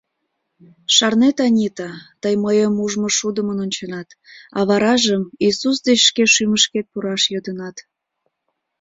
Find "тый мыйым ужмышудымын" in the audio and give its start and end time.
2.21-3.57